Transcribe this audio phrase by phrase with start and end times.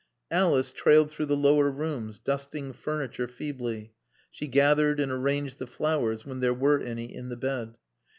[0.31, 3.93] Alice trailed through the lower rooms, dusting furniture feebly;
[4.31, 7.75] she gathered and arranged the flowers when there were any in the bed.